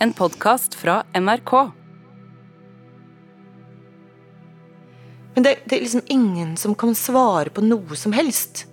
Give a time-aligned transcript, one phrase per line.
[0.00, 1.70] En podkast fra NRK.
[5.34, 8.68] Men det, det er liksom ingen som kan svare på noe som helst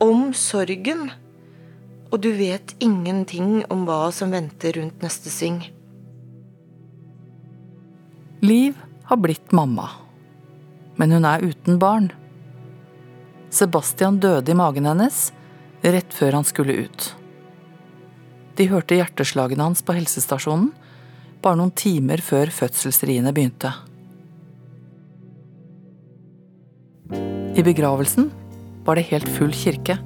[0.00, 1.10] om sorgen.
[2.08, 5.60] Og du vet ingenting om hva som venter rundt neste sving.
[8.40, 8.80] Liv
[9.12, 9.90] har blitt mamma,
[10.96, 12.08] men hun er uten barn.
[13.52, 15.26] Sebastian døde i magen hennes
[15.84, 17.12] rett før han skulle ut.
[18.60, 20.66] De hørte hjerteslagene hans på helsestasjonen
[21.40, 23.70] bare noen timer før fødselsriene begynte.
[27.56, 28.28] I begravelsen
[28.84, 29.96] var det helt full kirke,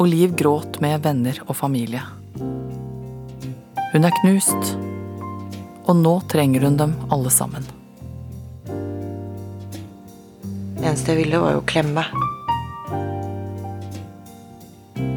[0.00, 2.00] og Liv gråt med venner og familie.
[3.92, 4.72] Hun er knust,
[5.84, 7.68] og nå trenger hun dem alle sammen.
[10.78, 12.06] Det eneste jeg ville, var jo å klemme.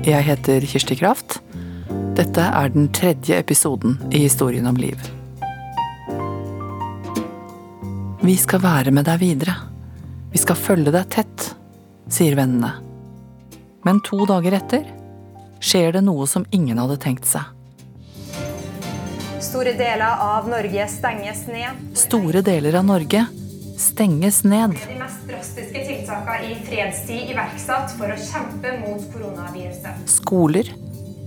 [0.04, 1.40] Jeg heter Kirsti Kraft.
[2.14, 5.00] Dette er den tredje episoden i Historien om liv.
[8.22, 9.56] Vi skal være med deg videre.
[10.30, 11.46] Vi skal følge deg tett,
[12.14, 12.70] sier vennene.
[13.82, 14.86] Men to dager etter
[15.58, 17.50] skjer det noe som ingen hadde tenkt seg.
[19.42, 21.82] Store deler av Norge stenges ned.
[21.98, 23.26] Store deler av Norge
[23.82, 24.78] stenges ned.
[24.86, 30.06] De mest drastiske tiltakene i fredstid iverksatt for å kjempe mot koronaviruset.
[30.20, 30.70] Skoler,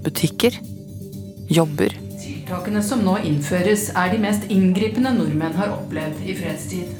[0.06, 0.62] butikker,
[1.48, 1.94] jobber.
[2.20, 6.90] Tiltakene som nå innføres, er de mest inngripende nordmenn har opplevd i fredstid.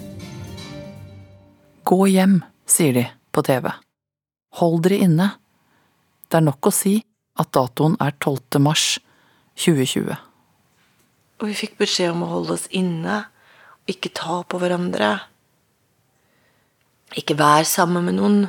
[1.86, 3.70] Gå hjem, sier de på TV.
[4.58, 5.28] Hold dere inne.
[6.26, 6.96] Det er nok å si
[7.38, 8.60] at datoen er 12.
[8.62, 8.96] mars
[9.60, 10.16] 2020.
[11.36, 13.26] Og vi fikk beskjed om å holde oss inne,
[13.84, 15.12] og ikke ta på hverandre.
[17.16, 18.40] Ikke vær sammen med noen.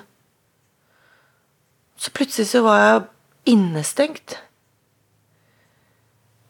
[1.98, 3.06] Så plutselig så var jeg
[3.54, 4.40] innestengt.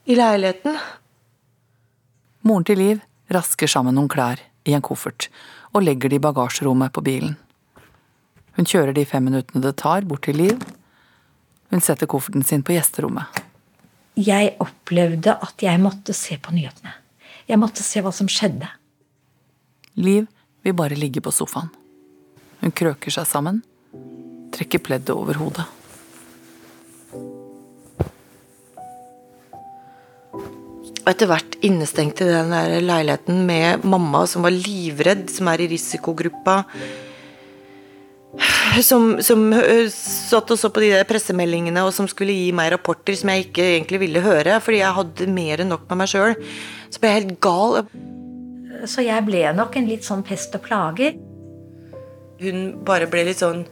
[0.08, 0.78] I leiligheten.
[2.48, 3.00] Moren til Liv
[3.36, 5.28] rasker sammen noen klær i en koffert
[5.76, 7.34] og legger det i bagasjerommet på bilen.
[8.56, 10.64] Hun kjører de fem minuttene det tar, bort til Liv.
[11.76, 13.44] Hun setter kofferten sin på gjesterommet.
[14.16, 16.96] Jeg opplevde at jeg måtte se på nyhetene.
[17.52, 18.70] Jeg måtte se hva som skjedde.
[20.00, 20.32] Liv
[20.64, 21.68] vil bare ligge på sofaen.
[22.64, 23.60] Hun krøker seg sammen,
[24.56, 25.68] trekker pleddet over hodet.
[31.08, 35.62] Og etter hvert innestengt i den der leiligheten med mamma som var livredd, som er
[35.64, 36.66] i risikogruppa.
[38.84, 42.74] Som, som øh, satt og så på de der pressemeldingene og som skulle gi meg
[42.74, 46.12] rapporter som jeg ikke egentlig ville høre, fordi jeg hadde mer enn nok med meg
[46.12, 46.36] sjøl.
[46.92, 47.80] Så ble jeg helt gal.
[48.84, 51.16] Så jeg ble nok en litt sånn pest og plager.
[52.44, 53.64] Hun bare ble litt sånn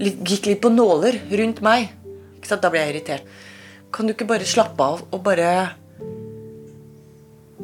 [0.00, 1.92] litt, Gikk litt på nåler rundt meg.
[2.40, 2.64] Ikke sant?
[2.64, 3.38] Da ble jeg irritert.
[3.92, 5.52] Kan du ikke bare slappe av og bare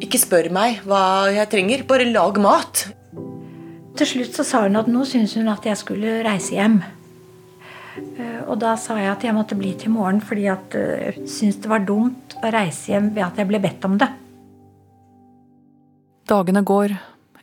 [0.05, 1.83] Ikke spør meg hva jeg trenger.
[1.89, 2.85] Bare lag mat.
[3.99, 6.79] Til slutt så sa hun at nå syntes hun at jeg skulle reise hjem.
[7.99, 11.27] Eh, Og da sa jeg at jeg måtte bli til morgen fordi at eh, jeg
[11.27, 14.09] syntes det var dumt å reise hjem ved at jeg ble bedt om det.
[16.29, 16.95] Dagene går,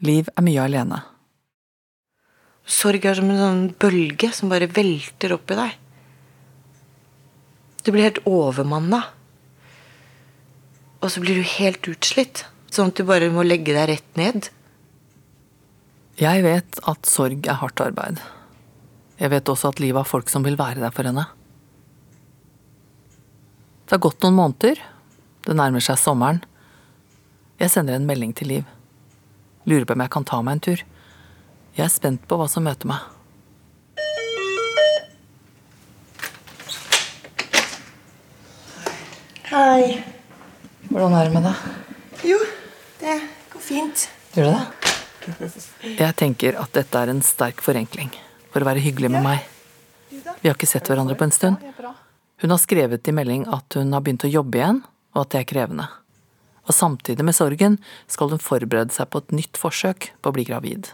[0.06, 0.98] Liv er mye alene.
[2.66, 5.76] Sorg er som en sånn bølge som bare velter opp i deg.
[7.86, 9.04] Du blir helt overmanna.
[11.06, 12.48] Og så blir du helt utslitt.
[12.74, 14.48] Sånn at du bare må legge deg rett ned.
[16.18, 18.18] Jeg vet at sorg er hardt arbeid.
[19.20, 21.28] Jeg vet også at livet har folk som vil være der for henne.
[23.86, 24.82] Det har gått noen måneder.
[25.46, 26.42] Det nærmer seg sommeren.
[27.62, 28.66] Jeg sender en melding til Liv.
[29.70, 30.84] Lurer på om jeg kan ta meg en tur.
[31.78, 33.06] Jeg er spent på hva som møter meg.
[39.54, 40.15] Hei.
[40.90, 41.66] Hvordan er det med deg?
[42.30, 42.38] Jo,
[43.02, 43.16] det
[43.54, 44.08] går fint.
[44.36, 44.86] Gjør det det?
[45.98, 48.12] Jeg tenker at dette er en sterk forenkling
[48.54, 49.46] for å være hyggelig med meg.
[50.12, 51.62] Vi har ikke sett hverandre på en stund.
[52.42, 54.82] Hun har skrevet i melding at hun har begynt å jobbe igjen,
[55.16, 55.88] og at det er krevende.
[56.66, 57.80] Og samtidig med sorgen
[58.12, 60.92] skal hun forberede seg på et nytt forsøk på å bli gravid.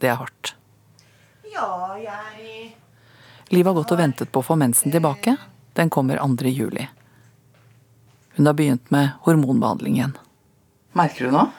[0.00, 0.54] Det er hardt.
[1.52, 2.72] Ja, jeg
[3.52, 5.36] Liv har gått og ventet på å få mensen tilbake.
[5.76, 6.48] Den kommer 2.
[6.48, 6.86] juli.
[8.36, 10.14] Hun har begynt med hormonbehandling igjen.
[10.96, 11.50] Merker du noe?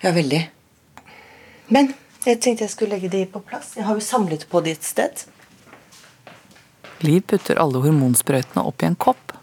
[0.00, 0.40] Ja, veldig.
[1.72, 1.92] Men
[2.24, 3.74] jeg tenkte jeg skulle legge de på plass.
[3.76, 5.26] Jeg har jo samlet på de et sted.
[7.04, 9.34] Liv putter alle hormonsprøytene opp i en kopp.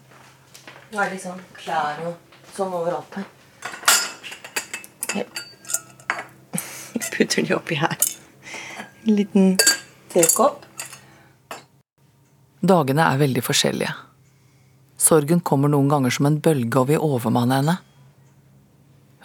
[0.91, 3.29] Nå er det liksom klær og sånn overalt her.
[5.11, 5.27] Jeg
[7.13, 7.97] putter de oppi her.
[9.05, 9.53] En liten
[10.13, 10.65] tekopp.
[12.61, 13.94] Dagene er veldig forskjellige.
[15.01, 17.77] Sorgen kommer noen ganger som en bølge og vil overmanne henne.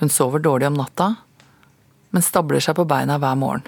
[0.00, 1.11] Hun sover dårlig om natta,
[2.17, 3.67] men stabler seg på beina hver morgen.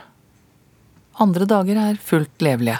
[1.21, 2.79] Andre dager er fullt levelige.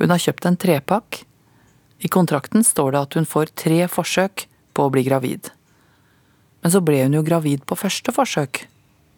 [0.00, 1.22] Hun har kjøpt en trepakk.
[2.02, 5.52] I kontrakten står det at hun får tre forsøk på å bli gravid.
[6.62, 8.64] Men så ble hun jo gravid på første forsøk,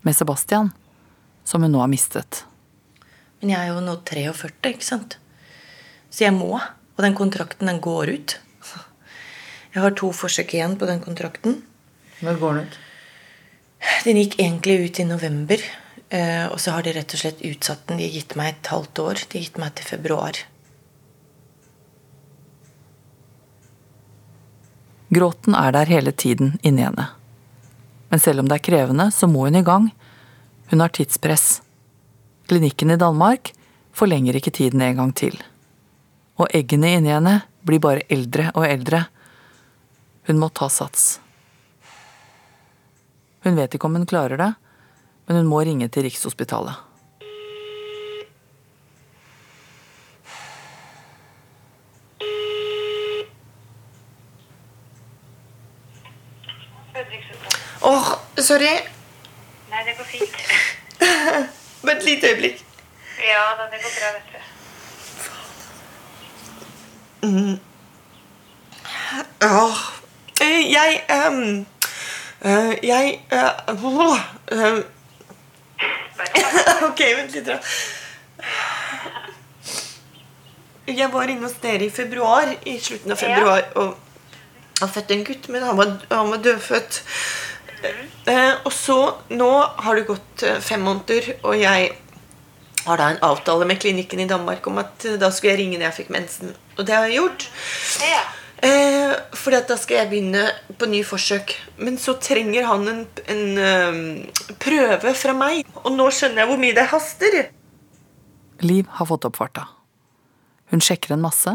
[0.05, 0.75] med Sebastian,
[1.49, 2.45] som hun nå har mistet.
[3.41, 5.17] Men jeg er jo nå 43, ikke sant?
[6.13, 6.59] Så jeg må.
[6.97, 8.37] Og den kontrakten, den går ut.
[9.75, 11.63] Jeg har to forsøk igjen på den kontrakten.
[12.23, 12.77] Når går den ut?
[14.05, 15.59] Den gikk egentlig ut i november.
[16.11, 17.99] eh, Og så har de rett og slett utsatt den.
[17.99, 19.15] De har gitt meg et halvt år.
[19.29, 20.39] De har gitt meg til februar.
[25.15, 27.09] Gråten er der hele tiden inni henne.
[28.11, 29.91] Men selv om det er krevende, så må hun i gang.
[30.71, 31.63] Hun har tidspress.
[32.49, 33.53] Klinikken i Danmark
[33.93, 35.37] forlenger ikke tiden en gang til.
[36.41, 39.05] Og eggene inni henne blir bare eldre og eldre.
[40.27, 41.19] Hun må ta sats.
[43.45, 44.51] Hun vet ikke om hun klarer det,
[45.29, 46.81] men hun må ringe til Rikshospitalet.
[57.85, 58.07] Åh,
[58.41, 58.73] sorry.
[59.71, 60.37] Nei, det går fint.
[61.85, 62.65] Bare et lite øyeblikk.
[63.21, 64.54] Ja da, det går bra, vet du.
[69.43, 69.79] Åh,
[70.41, 71.01] Ja jeg
[71.31, 71.67] um,
[72.83, 73.39] Jeg uh,
[74.53, 74.79] eh,
[76.89, 77.47] Ok, vent litt.
[77.47, 77.59] da.
[80.87, 83.97] Jeg var inne hos dere i februar, i slutten av februar, og
[84.83, 87.03] har født en gutt, men han var, han var dødfødt.
[88.29, 88.99] Eh, og så,
[89.33, 89.51] nå
[89.87, 91.91] har det gått fem måneder, og jeg
[92.85, 95.79] har da en avtale med klinikken i Danmark om at eh, da skulle jeg ringe
[95.79, 96.55] når jeg fikk mensen.
[96.79, 97.47] Og det har jeg gjort.
[98.05, 98.23] Ja.
[98.65, 100.45] Eh, fordi at da skal jeg begynne
[100.79, 101.55] på ny forsøk.
[101.81, 103.05] Men så trenger han en,
[103.35, 104.01] en um,
[104.63, 105.69] prøve fra meg.
[105.85, 107.39] Og nå skjønner jeg hvor mye det haster.
[108.65, 109.69] Liv har fått opp farta.
[110.73, 111.53] Hun sjekker en masse,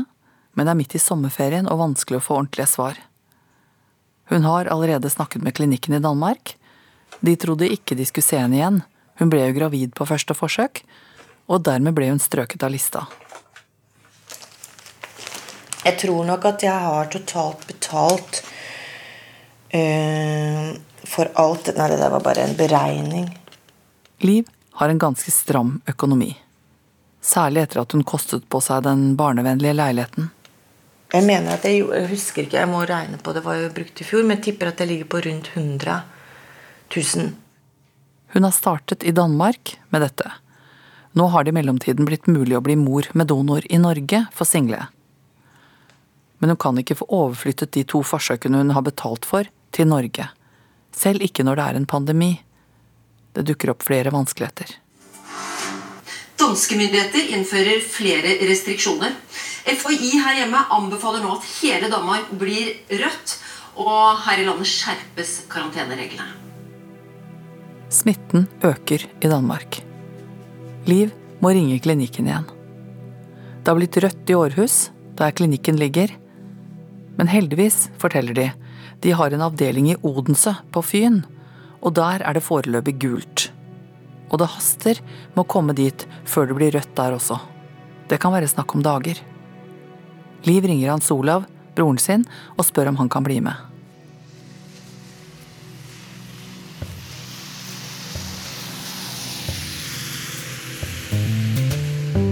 [0.53, 2.99] men det er midt i sommerferien og vanskelig å få ordentlige svar.
[4.29, 6.53] Hun har allerede snakket med klinikken i Danmark.
[7.25, 8.81] De trodde ikke de skulle se henne igjen.
[9.19, 10.83] Hun ble jo gravid på første forsøk,
[11.49, 13.05] og dermed ble hun strøket av lista.
[15.83, 18.41] Jeg tror nok at jeg har totalt betalt
[19.73, 20.75] uh,
[21.09, 23.29] for alt Nei, det der var bare en beregning.
[24.21, 24.49] Liv
[24.79, 26.33] har en ganske stram økonomi.
[27.21, 30.29] Særlig etter at hun kostet på seg den barnevennlige leiligheten.
[31.09, 33.97] Jeg mener at jeg, jeg husker ikke, jeg må regne på det, var jo brukt
[33.97, 35.95] i fjor, men jeg tipper at jeg ligger på rundt 100
[36.95, 37.31] 000.
[38.35, 40.29] Hun har startet i Danmark med dette.
[41.19, 44.47] Nå har det i mellomtiden blitt mulig å bli mor med donor i Norge for
[44.47, 44.85] single.
[46.39, 50.29] Men hun kan ikke få overflyttet de to forsøkene hun har betalt for, til Norge.
[50.95, 52.29] Selv ikke når det er en pandemi.
[53.35, 54.71] Det dukker opp flere vanskeligheter.
[56.39, 59.19] Danske myndigheter innfører flere restriksjoner.
[59.67, 62.71] FHI her hjemme anbefaler nå at hele Danmark blir
[63.03, 63.35] rødt,
[63.75, 66.31] og her i landet skjerpes karantenereglene.
[67.91, 69.83] Smitten øker i Danmark.
[70.87, 71.11] Liv
[71.43, 72.47] må ringe klinikken igjen.
[73.59, 74.77] Det har blitt rødt i Århus,
[75.19, 76.11] der klinikken ligger.
[77.19, 78.47] Men heldigvis, forteller de,
[79.03, 81.21] de har en avdeling i Odense, på Fyn,
[81.83, 83.49] og der er det foreløpig gult.
[84.29, 84.99] Og det haster
[85.33, 87.39] med å komme dit før det blir rødt der også.
[88.09, 89.19] Det kan være snakk om dager.
[90.47, 91.45] Liv ringer Hans Olav,
[91.75, 92.23] broren sin,
[92.57, 93.68] og spør om han kan bli med.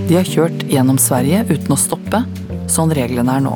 [0.08, 2.22] De har kjørt gjennom Sverige uten å stoppe,
[2.72, 3.56] sånn reglene er nå.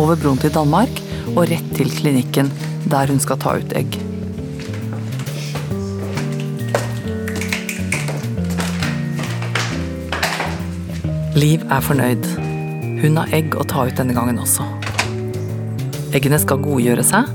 [0.00, 1.02] Over broen til Danmark
[1.34, 2.48] og rett til klinikken
[2.88, 3.98] der hun skal ta ut egg.
[11.36, 12.24] Liv er fornøyd.
[13.04, 14.64] Hun har egg å ta ut denne gangen også.
[16.16, 17.28] Eggene skal godgjøre seg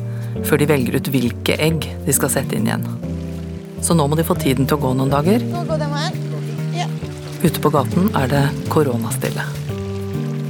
[0.50, 2.90] før de velger ut hvilke egg de skal sette inn igjen.
[3.86, 5.46] Så nå må de få tiden til å gå noen dager.
[7.44, 9.44] Ute på gaten er det koronastille.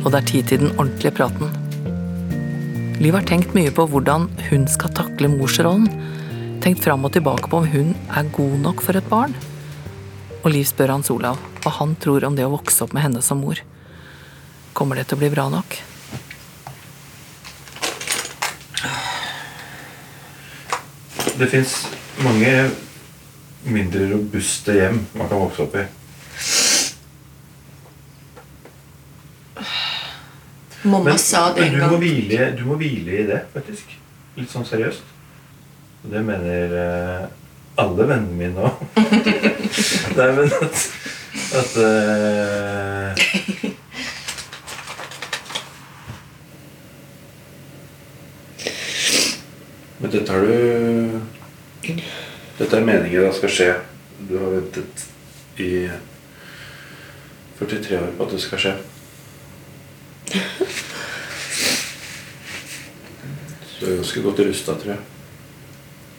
[0.05, 1.49] Og det er tid til den ordentlige praten.
[3.01, 5.87] Liv har tenkt mye på hvordan hun skal takle morsrollen.
[6.61, 9.33] Tenkt fram og tilbake på om hun er god nok for et barn.
[10.43, 13.25] Og Liv spør Hans Olav hva han tror om det å vokse opp med henne
[13.25, 13.57] som mor.
[14.77, 15.79] Kommer det til å bli bra nok?
[21.41, 21.75] Det fins
[22.21, 22.53] mange
[23.65, 25.89] mindre robuste hjem man kan vokse opp i.
[30.83, 31.99] Mamma Men, sa det en du må, gang.
[32.01, 33.93] hvile, du må hvile i det, faktisk.
[34.35, 35.13] Litt sånn seriøst.
[36.03, 37.27] Og det mener uh,
[37.79, 38.71] alle vennene mine nå.
[40.17, 40.83] Nei, men at,
[41.61, 43.23] at uh,
[50.03, 51.21] Men dette har du
[52.59, 53.69] Dette er meningen det skal skje.
[54.27, 55.05] Du har ventet
[55.63, 55.87] i
[57.61, 58.73] 43 år på at det skal skje.
[63.73, 65.01] Så du er ganske godt rusta, tror jeg.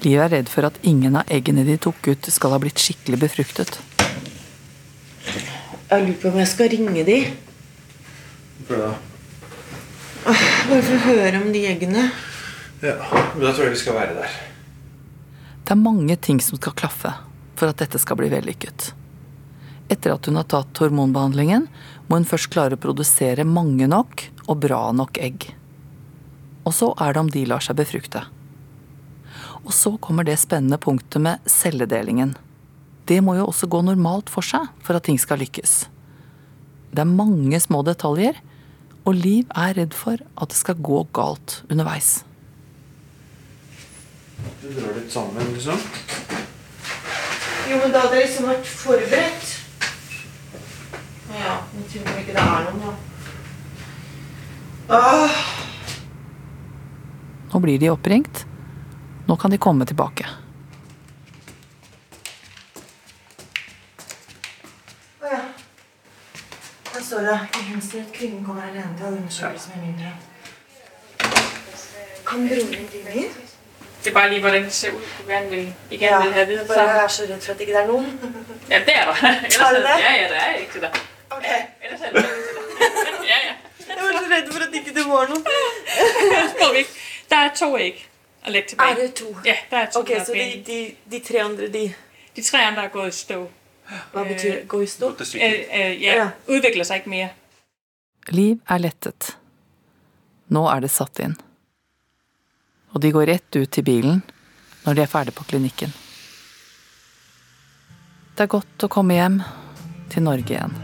[0.05, 3.19] Liv er redd for at ingen av eggene de tok ut, skal ha blitt skikkelig
[3.25, 3.79] befruktet.
[5.25, 7.19] Jeg lurer på om jeg skal ringe de.
[8.69, 8.93] For da
[10.25, 12.09] Bare for å høre om de eggene.
[12.81, 12.97] Ja,
[13.35, 14.37] men da tror jeg vi skal være der.
[15.65, 17.13] Det er mange ting som skal klaffe
[17.57, 18.93] for at dette skal bli vellykket.
[19.93, 21.67] Etter at hun har tatt hormonbehandlingen,
[22.09, 25.49] må hun først klare å produsere mange nok og bra nok egg.
[26.65, 28.25] Og så er det om de lar seg befrukte.
[29.65, 32.35] Og så kommer det spennende punktet med celledelingen.
[33.09, 35.87] Det må jo også gå normalt for seg for at ting skal lykkes.
[36.95, 38.37] Det er mange små detaljer,
[39.05, 42.23] og Liv er redd for at det skal gå galt underveis.
[44.63, 45.81] Du drar litt sammen, liksom.
[47.69, 49.53] Jo, men da hadde jeg liksom vært forberedt.
[51.35, 52.95] Ja, jeg tror ikke det er noen, da.
[54.95, 55.31] Åh,
[57.55, 58.47] Nå blir de oppringt.
[59.29, 60.27] Nå kan de komme tilbake.
[65.25, 65.41] å ja.
[66.95, 67.37] Her står det
[67.71, 70.13] hensynet at kvinnen kommer alene til undersøkelse med mindre.
[72.27, 73.41] Kan broren din bli med?
[74.05, 75.01] Det er bare lige, hvordan det ser ud.
[75.23, 77.73] Du vil, I Ja, vil have videre bare jeg er så redd for at ikke
[77.73, 78.11] det er noen.
[78.71, 79.17] Ja, det er der.
[79.45, 79.97] Ellers Er det det?
[80.07, 80.91] Ja, ja, der er ikke til dig.
[81.31, 81.47] Ok.
[81.85, 83.29] Ellers er det ikke til dig.
[83.33, 83.55] Ja, ja.
[83.89, 84.25] Jeg var så
[86.77, 86.91] ikke
[87.31, 88.09] det er to æg
[88.45, 88.91] at lægge tilbage.
[88.91, 89.37] Er det to?
[89.45, 90.01] Ja, der er to.
[90.01, 91.95] Ok, er så de, de, de tre andre, de
[92.37, 93.51] De tre andre er gået i stå.
[94.13, 95.09] Hva betyr gå i stå?
[95.09, 96.29] Øh, øh, ja, Ja.
[96.49, 97.29] udvikler sig ikke mer.
[98.29, 99.37] Liv er lettet.
[100.49, 101.37] Nå er det satt inn.
[102.95, 104.23] Og de går rett ut til bilen
[104.85, 105.93] når de er ferdig på klinikken.
[108.37, 109.43] Det er godt å komme hjem
[110.11, 110.75] til Norge igjen.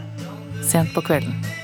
[0.63, 1.60] Sent på kvelden.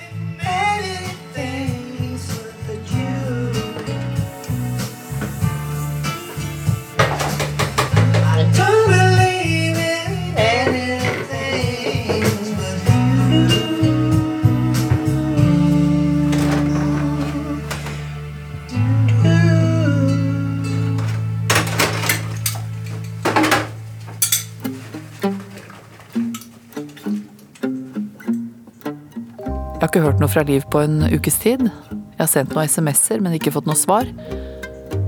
[29.97, 31.63] Ikke hørt noe fra Liv på en ukes tid.
[31.89, 34.05] Jeg har sendt noen SMS-er, men ikke fått noe svar.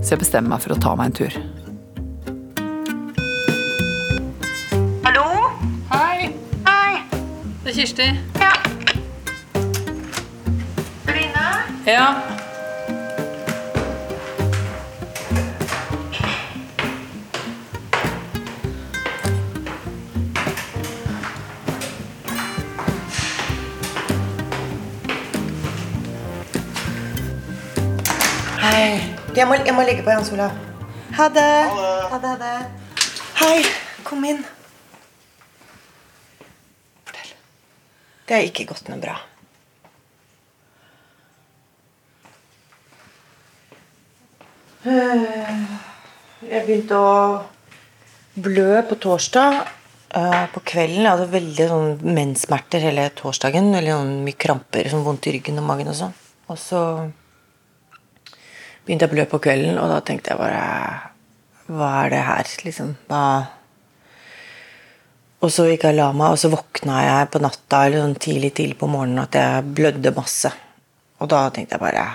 [0.01, 1.37] Så jeg bestemmer meg for å ta meg en tur.
[5.05, 5.27] Hallo?
[5.93, 6.31] Hei.
[6.65, 6.97] Hei.
[7.61, 8.09] det er Kirsti.
[8.41, 8.51] Ja.
[11.13, 11.47] Line?
[11.85, 12.38] Ja.
[29.39, 30.55] Jeg må, jeg må legge på Jans Olav.
[31.17, 31.47] Ha det.
[32.11, 32.55] Ha det, ha det.
[33.39, 33.59] Hei.
[34.07, 34.41] Kom inn.
[37.07, 37.31] Fortell.
[38.27, 39.15] Det har ikke gått noe bra.
[44.85, 45.63] Eh,
[46.49, 47.43] Jeg begynte å
[48.39, 49.65] blø på torsdag.
[50.15, 51.03] eh, På kvelden.
[51.03, 53.71] Jeg hadde veldig sånn menssmerter hele torsdagen.
[53.73, 56.13] Veldig sånn mye kramper, sånn vondt i ryggen og magen og sånn.
[56.49, 57.11] Og så
[58.89, 60.61] begynte jeg å blø på kvelden, og da tenkte jeg bare
[61.69, 62.95] Hva er det her, liksom?
[63.05, 63.23] Hva
[65.45, 68.17] Og så gikk jeg og la meg, og så våkna jeg på natta eller sånn
[68.17, 70.49] tidlig tidlig på morgenen at jeg blødde masse.
[71.21, 72.07] Og da tenkte jeg bare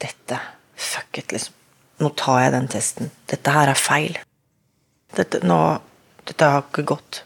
[0.00, 0.40] Dette
[0.78, 1.54] Fuck it, liksom.
[1.98, 3.08] Nå tar jeg den testen.
[3.26, 4.18] Dette her er feil.
[5.18, 5.56] Dette, nå,
[6.30, 7.24] dette har ikke gått.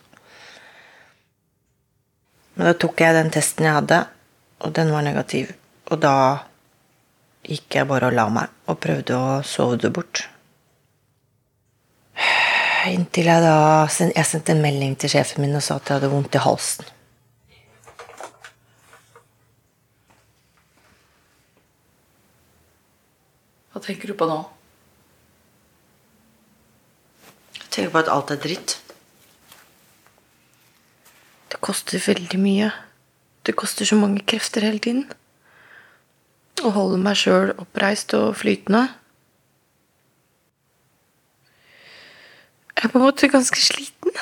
[2.57, 3.99] Men da tok jeg den testen jeg hadde,
[4.65, 5.53] og den var negativ.
[5.93, 6.15] Og da
[7.43, 10.27] gikk jeg bare og la meg og prøvde å sove det bort.
[12.91, 16.11] Inntil jeg da Jeg sendte en melding til sjefen min og sa at jeg hadde
[16.11, 16.89] vondt i halsen.
[23.73, 24.41] Hva tenker du på nå?
[27.57, 28.77] Jeg tenker på at alt er dritt.
[31.55, 32.73] Det koster veldig mye.
[33.47, 35.07] Det koster så mange krefter hele tiden.
[36.63, 38.85] Og holde meg sjøl oppreist og flytende.
[42.77, 44.15] Jeg er på en måte ganske sliten.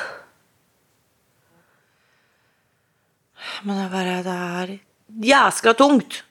[3.64, 4.78] Men det er bare Det er
[5.28, 6.24] jæskla tungt.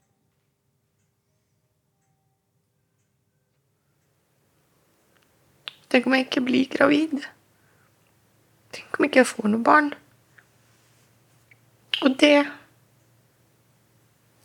[5.89, 7.25] Tenk om jeg ikke blir gravid.
[8.73, 9.93] Tenk om ikke jeg får noe barn.
[12.05, 12.35] Og det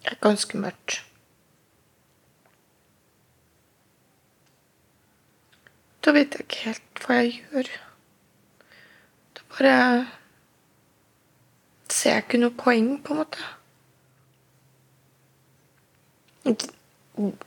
[0.05, 1.03] er ganske mørkt.
[6.05, 7.69] Da vet jeg ikke helt hva jeg gjør.
[9.35, 9.77] Da bare
[11.89, 13.45] ser jeg ikke noe poeng, på en måte.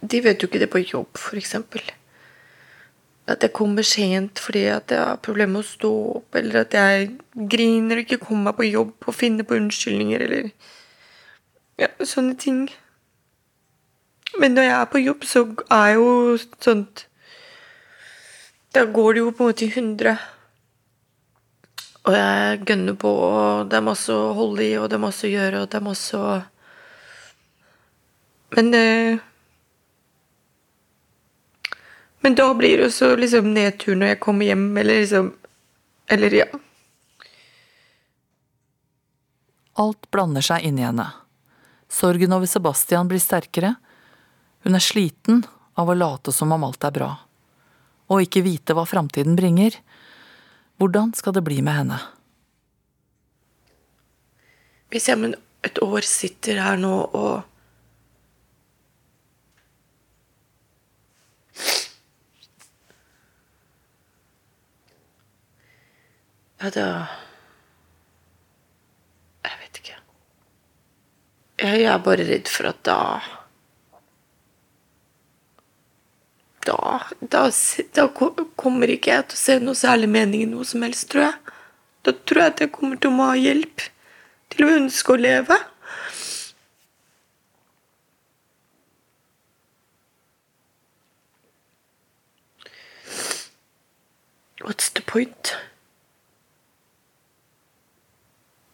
[0.02, 1.84] De, vet jo ikke det på jobb, eksempel.
[3.28, 6.74] At jeg kommer sent fordi at jeg har problemer med å stå opp, eller at
[6.74, 7.12] jeg
[7.52, 10.50] griner og ikke kommer meg på jobb og finner på unnskyldninger, eller
[11.78, 12.64] ja, sånne ting.
[14.40, 16.10] Men når jeg er på jobb, så er jo
[16.64, 17.06] sånt
[18.78, 20.12] Da går det jo på en måte i hundre.
[22.06, 25.26] Og jeg gønner på, og det er masse å holde i, og det er masse
[25.26, 26.36] å gjøre, og det er masse å
[28.54, 29.18] Men eh,
[32.22, 35.34] Men da blir det også liksom nedtur når jeg kommer hjem, eller liksom
[36.08, 36.48] Eller ja.
[39.74, 41.12] Alt blander seg inn i henne.
[41.90, 43.76] Sorgen over Sebastian blir sterkere.
[44.64, 47.16] Hun er sliten av å late som om alt er bra.
[48.08, 49.76] Og ikke vite hva framtiden bringer.
[50.78, 52.00] Hvordan skal det bli med henne?
[54.94, 55.34] Hvis jeg om
[55.68, 57.46] et år sitter her nå og
[66.58, 66.86] Ja, da
[69.46, 69.98] Jeg vet ikke.
[71.62, 72.98] Jeg er bare redd for at da
[76.68, 77.46] Da, da,
[77.96, 78.08] da
[78.60, 81.54] kommer ikke jeg til å se noe særlig mening i noe som helst, tror jeg.
[82.04, 83.86] Da tror jeg at jeg kommer til å må ha hjelp
[84.52, 85.58] til å ønske å leve.
[94.68, 95.54] What's the point?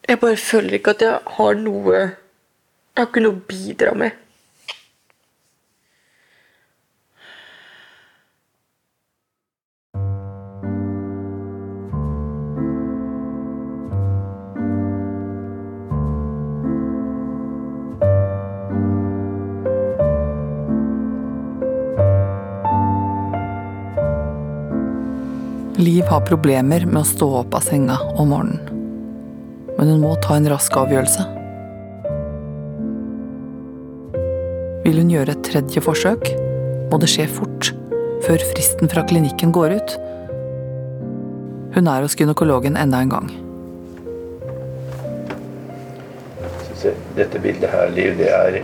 [0.09, 4.22] Jeg bare føler ikke at jeg har noe Jeg har ikke noe å bidra med.
[25.93, 28.61] Liv har problemer med å stå opp av senga om morgenen.
[29.77, 31.25] Men hun må ta en rask avgjørelse.
[34.87, 36.31] Vil hun gjøre et tredje forsøk,
[36.89, 37.69] må det skje fort,
[38.25, 39.93] før fristen fra klinikken går ut.
[41.77, 43.29] Hun er hos gynekologen enda en gang.
[47.19, 48.59] Dette bildet her, Liv, det er,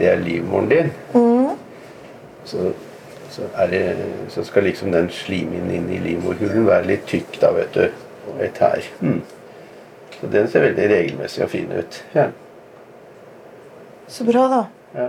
[0.00, 0.90] det er livmoren din.
[2.42, 2.72] Så,
[3.36, 3.82] så, er det,
[4.32, 7.84] så skal liksom den slimhinnen inn i livmorhulen være litt tykk, da, vet du.
[8.32, 8.88] Og et her.
[9.04, 9.20] Mm.
[10.16, 12.00] Så den ser veldig regelmessig og fin ut.
[12.16, 12.30] Ja.
[14.08, 14.62] Så bra, da.
[14.96, 15.08] ja.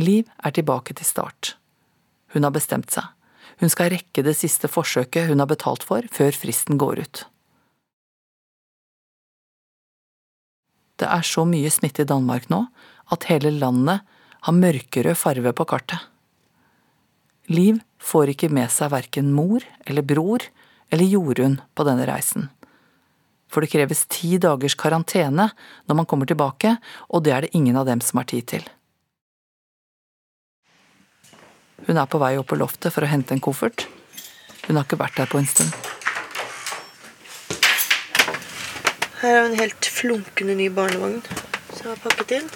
[0.00, 1.56] Liv er tilbake til start.
[2.32, 3.10] Hun har bestemt seg.
[3.60, 7.24] Hun skal rekke det siste forsøket hun har betalt for, før fristen går ut.
[11.00, 12.64] Det er så mye smitte i Danmark nå
[13.12, 14.06] at hele landet
[14.46, 15.98] har mørkerød farve på kartet.
[17.50, 20.44] Liv får ikke med seg verken mor eller bror
[20.90, 22.48] eller Jorunn på denne reisen.
[23.50, 25.48] For det kreves ti dagers karantene
[25.90, 26.76] når man kommer tilbake,
[27.10, 28.66] og det er det ingen av dem som har tid til.
[31.88, 33.88] Hun er på vei opp på loftet for å hente en koffert.
[34.68, 35.74] Hun har ikke vært der på en stund.
[39.20, 41.18] Her er en helt flunkende ny barnevogn
[41.74, 42.46] som har pakket inn.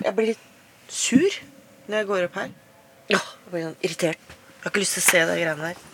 [0.00, 0.45] Jeg blir litt
[0.88, 1.40] sur
[1.86, 2.54] når jeg går opp her.
[3.10, 4.18] Ja, jeg blir sånn irritert.
[4.26, 5.84] Jeg har ikke lyst til å se de greiene der.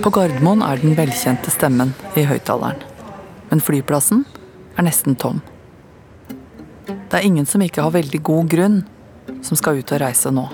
[0.00, 2.80] På Gardermoen er den velkjente stemmen i høyttaleren.
[3.50, 4.24] Men flyplassen
[4.78, 5.42] er nesten tom.
[6.86, 8.80] Det er ingen som ikke har veldig god grunn,
[9.44, 10.46] som skal ut og reise nå.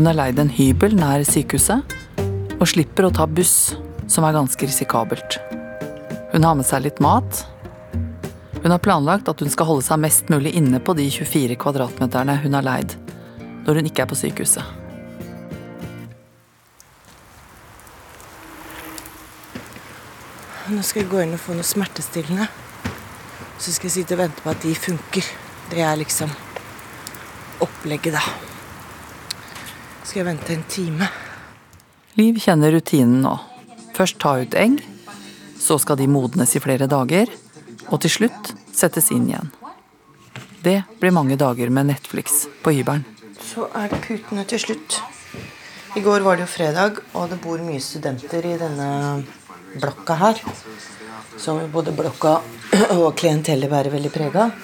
[0.00, 1.90] Hun har leid en hybel nær sykehuset,
[2.56, 3.74] Og slipper å ta buss,
[4.08, 5.36] som er ganske risikabelt.
[6.32, 7.42] Hun har med seg litt mat.
[8.62, 12.38] Hun har planlagt at hun skal holde seg mest mulig inne på de 24 kvadratmeterne
[12.40, 12.96] hun har leid,
[13.68, 14.64] når hun ikke er på sykehuset.
[20.72, 22.48] Nå skal jeg gå inn og få noe smertestillende.
[23.60, 25.34] Så skal jeg sitte og vente på at de funker.
[25.68, 26.32] Det er liksom
[27.60, 28.49] opplegget, da.
[30.10, 31.06] Skal jeg vente en time.
[32.18, 33.36] Liv kjenner rutinen nå.
[33.94, 34.80] Først ta ut egg,
[35.54, 37.30] så skal de modnes i flere dager,
[37.94, 39.52] og til slutt settes inn igjen.
[40.66, 43.06] Det blir mange dager med Netflix på hybelen.
[43.38, 44.98] Så er det putene til slutt.
[45.94, 48.90] I går var det jo fredag, og det bor mye studenter i denne
[49.76, 50.42] blokka her.
[51.38, 52.40] Som både blokka
[52.98, 54.58] og klientellet bærer veldig preg av.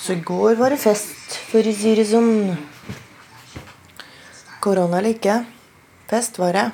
[0.00, 2.56] Så i går var det fest, for å si det sånn.
[4.60, 5.38] Korona eller ikke.
[6.10, 6.66] Fest var det.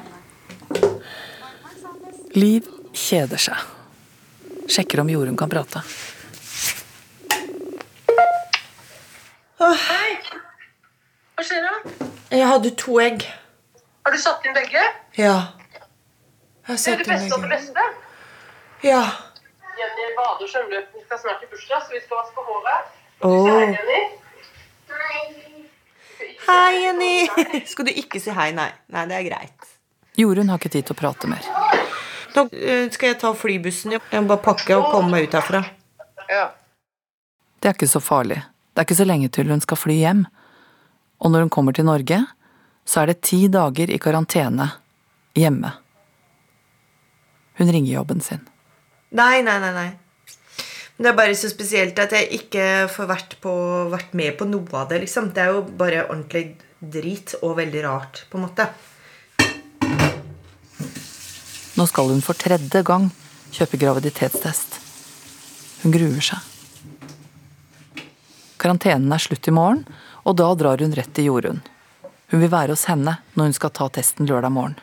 [2.35, 3.63] Liv kjeder seg.
[4.67, 5.83] Sjekker om Jorunn kan prate.
[9.61, 10.17] Hei.
[11.37, 11.95] Hva skjer da?
[12.33, 13.23] Jeg hadde to egg.
[14.07, 14.83] Har du satt inn begge?
[15.19, 15.37] Ja.
[15.47, 17.87] Jeg har Er satt det inn beste av det beste?
[18.83, 19.03] Ja.
[19.79, 20.77] Jenny bader, du.
[20.97, 22.95] Vi skal snart i bursdag, så vi skal vaske håret.
[23.23, 23.49] Åh.
[23.49, 24.01] Hei, Jenny.
[26.47, 27.29] Hei, Jenny.
[27.71, 28.53] Skal du ikke si hei?
[28.55, 28.69] Nei.
[28.95, 29.73] Nei, det er greit.
[30.17, 31.49] Jorunn har ikke tid til å prate mer.
[32.37, 33.97] Nå eh, skal jeg ta flybussen.
[33.97, 35.65] Jeg må bare pakke og komme meg ut herfra.
[36.31, 36.47] Ja.
[37.61, 38.39] Det er ikke så farlig.
[38.73, 40.25] Det er ikke så lenge til hun skal fly hjem.
[41.25, 42.23] Og når hun kommer til Norge,
[42.87, 44.69] så er det ti dager i karantene
[45.37, 45.73] hjemme.
[47.57, 48.45] Hun ringer jobben sin.
[49.17, 49.73] Nei, nei, nei.
[49.75, 49.89] nei.
[50.97, 53.53] Det er bare så spesielt at jeg ikke får vært, på,
[53.93, 55.03] vært med på noe av det.
[55.05, 55.33] liksom.
[55.37, 58.69] Det er jo bare ordentlig drit og veldig rart, på en måte.
[61.77, 63.11] Nå skal hun for tredje gang
[63.53, 64.79] kjøpe graviditetstest.
[65.83, 66.41] Hun gruer seg.
[68.57, 69.85] Karantenen er slutt i morgen,
[70.25, 71.61] og da drar hun rett til Jorunn.
[72.33, 74.79] Hun vil være hos henne når hun skal ta testen lørdag morgen.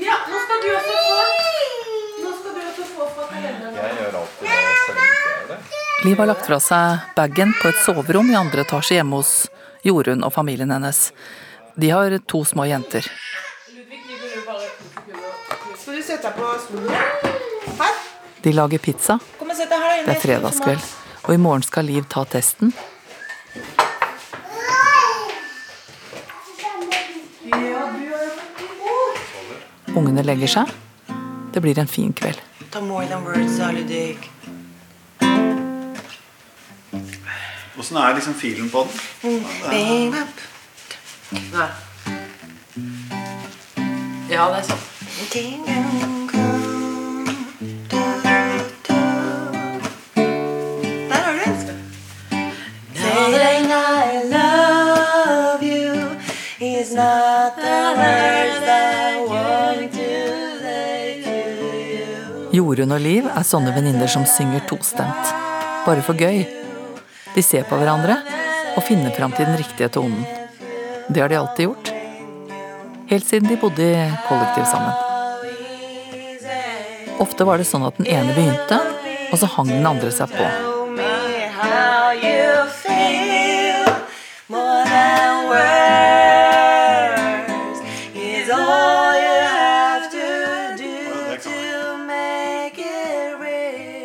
[0.00, 1.20] Ja, nå skal du også få.
[2.24, 3.78] Nå skal du også få fra kalenderen.
[3.78, 5.93] Jeg gjør alltid det selv om jeg ikke gjør det.
[6.04, 9.46] Liv har lagt fra seg bagen på et soverom i andre etasje hjemme hos
[9.88, 10.98] Jorunn og familien hennes.
[11.80, 13.06] De har to små jenter.
[18.44, 19.16] De lager pizza.
[19.40, 20.84] Det er fredagskveld,
[21.24, 22.74] og i morgen skal Liv ta testen.
[29.96, 30.76] Ungene legger seg.
[31.56, 32.44] Det blir en fin kveld.
[37.78, 38.86] Åssen er liksom filen på
[39.22, 39.44] den?
[39.70, 40.14] Bing.
[44.30, 44.78] Ja, det er sånn.
[51.10, 51.78] Der har du den.
[52.94, 56.16] Saying I love you
[56.60, 60.10] is not the words I want to
[60.62, 61.36] say to
[61.90, 62.50] you.
[62.52, 65.34] Jorunn og Liv er sånne venninner som synger tostemt.
[65.84, 66.63] Bare for gøy.
[67.34, 68.14] De ser på hverandre
[68.76, 70.22] og finner fram til den riktige tonen.
[71.08, 71.90] Det har de alltid gjort.
[73.10, 74.94] Helt siden de bodde i kollektiv sammen.
[77.18, 78.78] Ofte var det sånn at den ene begynte,
[79.32, 80.46] og så hang den andre seg på.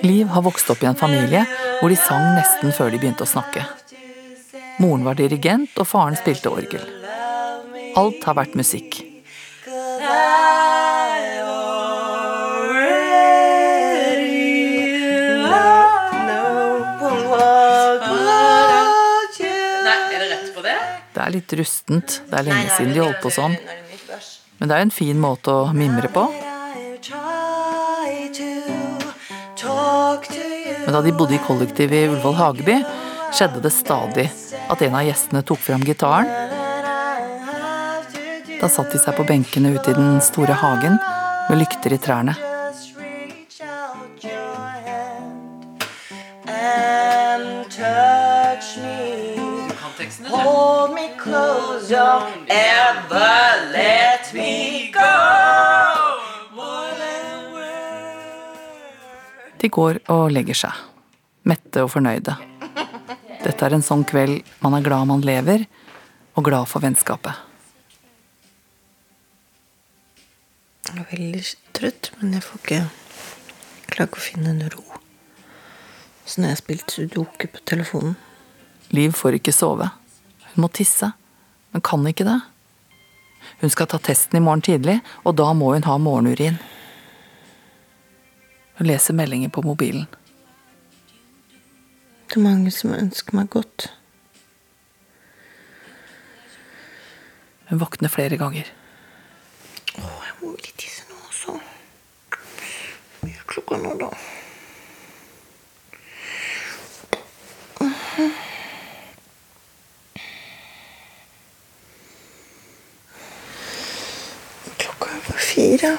[0.10, 1.46] Liv har vokst opp i en familie
[1.80, 3.66] hvor de sang nesten før de begynte å snakke.
[4.80, 6.84] Moren var dirigent, og faren spilte orgel.
[8.00, 9.02] Alt har vært musikk.
[9.68, 10.50] Er?
[21.20, 22.22] Det er litt rustent.
[22.30, 23.58] Det er lenge siden de holdt på sånn.
[24.60, 26.24] Men det er en fin måte å mimre på.
[30.90, 32.80] Men da de bodde i kollektiv i Ullevål Hageby,
[33.38, 34.24] skjedde det stadig
[34.74, 36.26] at en av gjestene tok fram gitaren.
[38.58, 40.98] Da satt de seg på benkene ute i den store hagen
[41.46, 42.34] med lykter i trærne.
[59.70, 60.78] Går og legger seg,
[61.48, 62.36] mette og fornøyde.
[63.44, 65.66] Dette er en sånn kveld man er glad man lever,
[66.36, 67.46] og glad for vennskapet.
[70.90, 71.44] Jeg er veldig
[71.78, 72.80] trøtt, men jeg får ikke
[73.94, 74.86] klare å finne en ro.
[76.26, 78.18] Så har jeg spilt sudoku på telefonen
[78.90, 79.86] Liv får ikke sove.
[80.50, 81.12] Hun må tisse,
[81.70, 82.40] men kan ikke det.
[83.62, 86.58] Hun skal ta testen i morgen tidlig, og da må hun ha morgenurin.
[88.80, 90.06] Hun leser meldinger på mobilen.
[92.30, 93.90] Det er mange som ønsker meg godt.
[97.70, 98.70] Hun våkner flere ganger.
[100.00, 101.58] Å, jeg må vel tisse nå også.
[103.20, 104.12] Hvor er klokka nå, da?
[114.78, 115.98] Klokka er bare fire.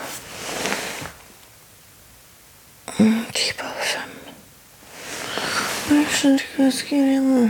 [2.99, 4.11] Mm, Ti på halv fem.
[5.91, 7.43] Jeg skjønner ikke hva jeg skal gjøre nå.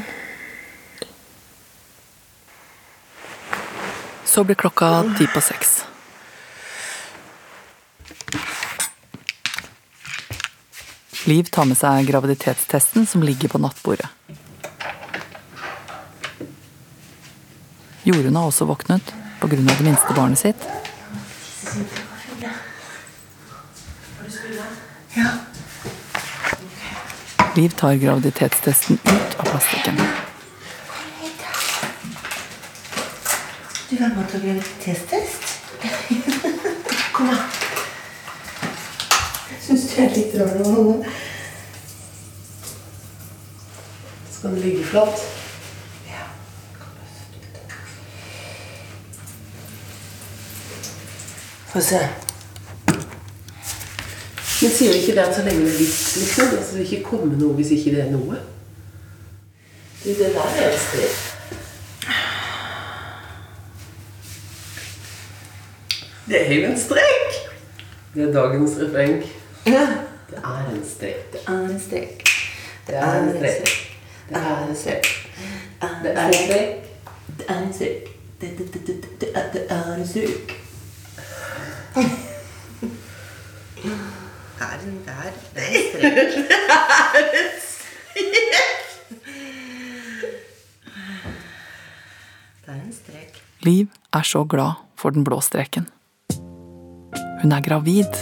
[4.31, 5.73] Så blir klokka ti på seks.
[11.27, 14.07] Liv tar med seg graviditetstesten som ligger på nattbordet.
[18.07, 19.11] Jorunn har også våknet
[19.43, 19.57] pga.
[19.57, 22.10] det minste barnet sitt.
[27.57, 29.97] Liv tar graviditetstesten ut av plastikken.
[33.91, 35.43] Du kan bare ta graviditetstest?
[37.13, 37.37] Kom da.
[39.61, 40.97] Syns du er litt rar nå?
[44.31, 45.27] Skal den ligge flatt?
[51.73, 52.30] Få se.
[54.81, 56.47] Sier ikke det at så lenge det er litt, liksom?
[56.57, 58.39] Altså, det vil ikke komme noe hvis ikke det er noe?
[60.01, 61.19] Du, det der er en strek.
[66.31, 67.37] Det er jo en strek!
[68.15, 69.21] Det er dagens refreng.
[69.67, 69.87] Ja.
[70.31, 71.29] Det er en strek.
[71.33, 72.25] Det er en strek.
[72.87, 73.69] Det er en strek.
[74.29, 75.05] Det er en strek.
[76.07, 76.81] Det er en strek.
[77.37, 78.09] Det er en strek.
[79.35, 80.57] Er- det er en strek.
[83.83, 86.31] Det er en, det er, en strek.
[87.05, 88.77] Det er en strek.
[92.65, 93.41] Det er en strek.
[93.67, 95.89] Liv er så glad for den blå streken.
[97.41, 98.21] Hun er gravid.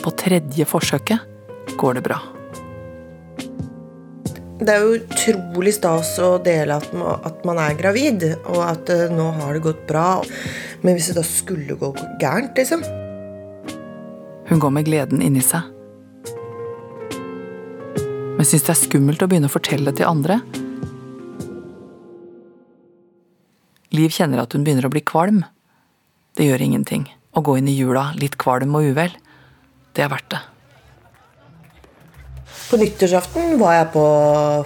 [0.00, 2.20] På tredje forsøket går det bra.
[4.60, 8.90] Det er jo utrolig stas å dele at man, at man er gravid, og at
[8.92, 10.20] eh, nå har det gått bra.
[10.84, 12.84] Men hvis det da skulle gå gærent, liksom
[14.50, 15.79] Hun går med gleden inni seg.
[18.40, 20.38] Men syns det er skummelt å begynne å fortelle til andre.
[23.92, 25.42] Liv kjenner at hun begynner å bli kvalm.
[26.40, 27.04] Det gjør ingenting.
[27.36, 29.12] Å gå inn i jula litt kvalm og uvel,
[29.92, 30.40] det er verdt det.
[32.70, 34.06] På nyttårsaften var jeg på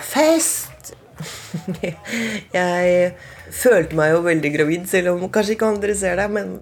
[0.07, 0.95] fest.
[2.55, 3.13] Jeg
[3.59, 6.31] følte meg jo veldig gravid, selv om kanskje ikke andre ser det.
[6.31, 6.61] Men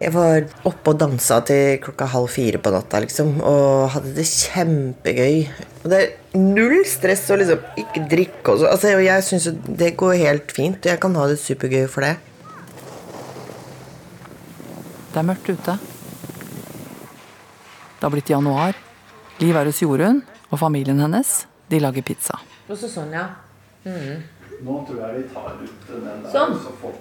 [0.00, 3.34] jeg var oppe og dansa til klokka halv fire på natta, liksom.
[3.44, 5.42] Og hadde det kjempegøy.
[5.82, 8.70] Og det er null stress å liksom ikke drikke også.
[8.70, 10.78] Altså, jeg syns jo det går helt fint.
[10.80, 12.14] og Jeg kan ha det supergøy for det.
[15.10, 15.76] Det er mørkt ute.
[18.00, 18.76] Det har blitt januar.
[19.40, 22.38] Liv er hos Jorunn, og familien hennes de lager pizza.
[22.70, 23.26] Og så sånn, ja.
[23.84, 24.22] Mm.
[24.64, 26.32] Nå tror jeg vi tar ut den der.
[26.32, 26.56] Sånn.
[26.62, 26.96] Så folk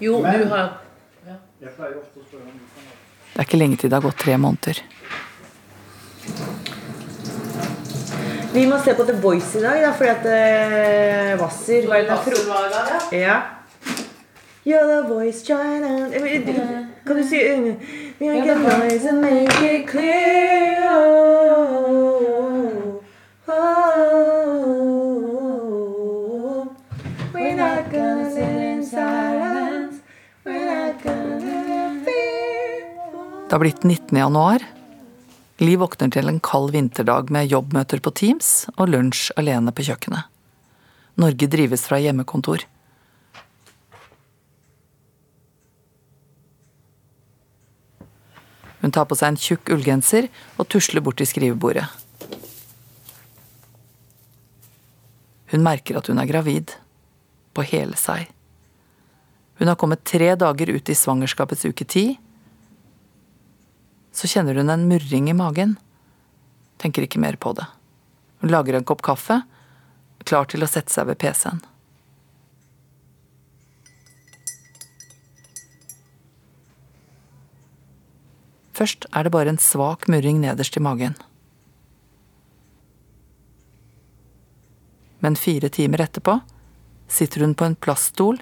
[0.00, 0.72] Jo, Men- du har
[1.60, 1.70] Det
[3.36, 4.82] er ikke lenge til det har gått tre måneder.
[8.52, 13.18] Vi må se på The Voice i dag, da, fordi at uh, Hvasser var en.
[13.18, 13.40] Ja.
[14.66, 16.10] You're the voice, China
[17.06, 17.74] Kan du si uh,
[18.18, 21.86] Make a noise and make it clear oh,
[23.46, 23.95] oh,
[33.46, 34.18] Det har blitt 19.
[34.18, 34.62] januar.
[35.62, 40.26] Liv våkner til en kald vinterdag med jobbmøter på Teams og lunsj alene på kjøkkenet.
[41.22, 42.64] Norge drives fra hjemmekontor.
[48.82, 50.26] Hun tar på seg en tjukk ullgenser
[50.58, 51.86] og tusler bort til skrivebordet.
[55.54, 56.74] Hun merker at hun er gravid.
[57.54, 58.26] På hele seg.
[59.62, 62.08] Hun har kommet tre dager ut i svangerskapets uke ti.
[64.16, 65.76] Så kjenner hun en murring i magen.
[66.80, 67.66] Tenker ikke mer på det.
[68.40, 69.42] Hun lager en kopp kaffe,
[70.24, 71.60] klar til å sette seg ved PC-en.
[78.76, 81.16] Først er det bare en svak murring nederst i magen.
[85.24, 86.40] Men fire timer etterpå
[87.08, 88.40] sitter hun på en plaststol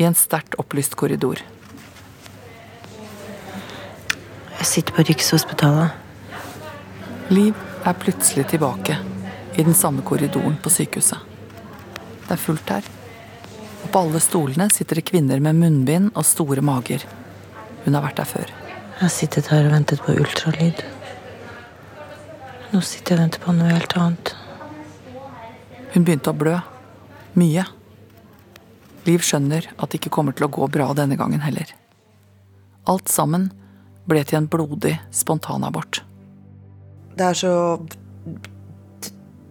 [0.00, 1.38] i en sterkt opplyst korridor.
[4.60, 5.94] Jeg sitter på Rikshospitalet.
[7.32, 7.56] Liv
[7.88, 8.92] er plutselig tilbake
[9.56, 11.16] i den samme korridoren på sykehuset.
[12.26, 12.88] Det er fullt her.
[13.80, 17.06] Og på alle stolene sitter det kvinner med munnbind og store mager.
[17.86, 18.52] Hun har vært der før.
[18.52, 20.82] Jeg har sittet her og ventet på ultralyd.
[22.74, 24.34] Nå sitter jeg og venter på noe helt annet.
[25.94, 26.58] Hun begynte å blø.
[27.40, 27.64] Mye.
[29.08, 31.72] Liv skjønner at det ikke kommer til å gå bra denne gangen heller.
[32.84, 33.48] Alt sammen
[34.08, 36.02] ble til en blodig spontanabort.
[37.16, 37.54] Det er så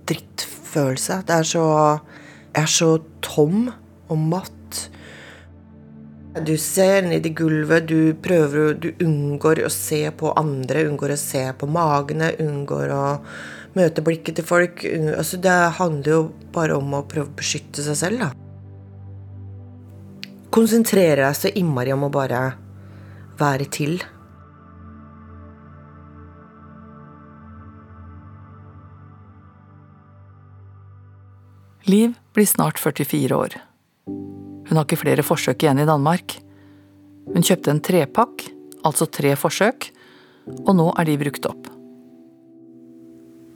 [0.09, 1.21] drittfølelse.
[1.27, 1.65] Det er så
[2.49, 3.69] Jeg er så tom
[4.09, 4.89] og matt.
[6.45, 11.17] Du ser ned i gulvet, du prøver Du unngår å se på andre, unngår å
[11.17, 13.05] se på magene, unngår å
[13.77, 14.85] møte blikket til folk.
[15.15, 16.21] Altså, det handler jo
[16.53, 18.31] bare om å prøve å beskytte seg selv, da.
[20.49, 22.41] Konsentrere deg så innmari om å bare
[23.39, 23.99] være til.
[31.89, 33.55] Liv blir snart 44 år.
[34.69, 36.35] Hun har ikke flere forsøk igjen i Danmark.
[37.33, 38.45] Hun kjøpte en trepakk,
[38.85, 39.87] altså tre forsøk,
[40.67, 41.71] og nå er de brukt opp.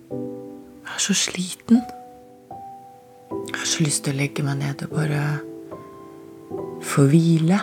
[0.09, 1.81] Jeg er så sliten.
[3.29, 5.21] Jeg har så lyst til å legge meg ned og bare
[6.81, 7.61] få hvile.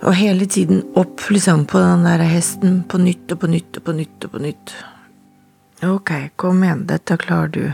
[0.00, 3.86] Og hele tiden opp liksom på den der hesten på nytt og på nytt og
[3.86, 4.80] på nytt og på nytt.
[5.82, 7.72] Ok, kom igjen, dette klarer du.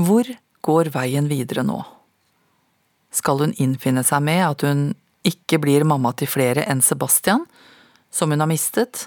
[0.00, 0.24] Hvor
[0.64, 1.82] går veien videre nå?
[3.12, 4.82] Skal hun innfinne seg med at hun
[5.28, 7.44] ikke blir mamma til flere enn Sebastian,
[8.08, 9.04] som hun har mistet?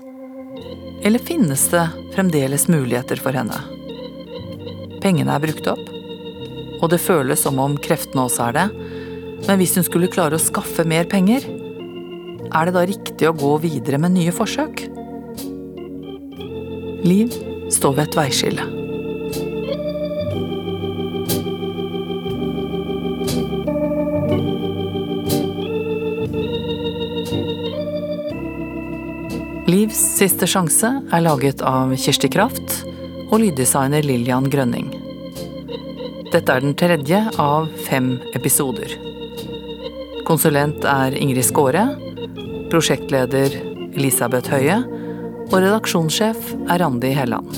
[1.01, 3.57] Eller finnes det fremdeles muligheter for henne?
[5.01, 5.85] Pengene er brukt opp,
[6.83, 8.67] og det føles som om kreftene også er det.
[9.47, 11.49] Men hvis hun skulle klare å skaffe mer penger,
[12.53, 14.85] er det da riktig å gå videre med nye forsøk?
[17.03, 17.33] Liv
[17.71, 18.63] står ved et veiskille.
[29.67, 32.79] Livs siste sjanse er laget av Kirsti Kraft
[33.33, 34.93] og lyddesigner Lillian Grønning.
[36.31, 38.95] Dette er den tredje av fem episoder.
[40.23, 41.83] Konsulent er Ingrid Skåre,
[42.71, 43.59] prosjektleder
[43.91, 44.79] Elisabeth Høie
[45.51, 47.49] og redaksjonssjef er Randi Helland.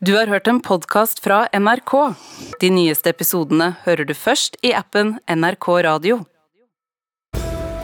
[0.00, 1.92] Du har hørt en podkast fra NRK.
[2.60, 6.22] De nyeste episodene hører du først i appen NRK Radio.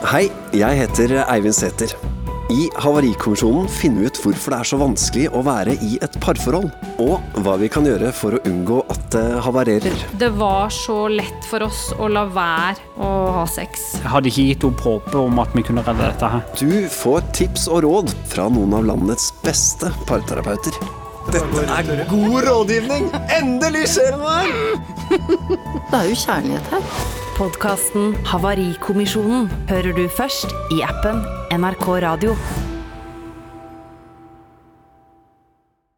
[0.07, 2.16] Hei, jeg heter Eivind Sæther.
[2.49, 6.69] I Havarikommisjonen finner vi ut hvorfor det er så vanskelig å være i et parforhold,
[7.03, 10.05] og hva vi kan gjøre for å unngå at det havarerer.
[10.21, 13.09] Det var så lett for oss å la være å
[13.41, 13.97] ha sex.
[13.99, 16.45] Jeg hadde ikke gitt opp håpet om at vi kunne redde dette her.
[16.55, 20.79] Du får tips og råd fra noen av landets beste parterapeuter.
[21.27, 23.09] Dette er god rådgivning!
[23.41, 24.45] Endelig skjer det noe!
[25.89, 26.85] Det er jo kjærlighet her.
[27.35, 31.19] Podkasten Havarikommisjonen hører du først i appen
[31.51, 32.37] NRK Radio.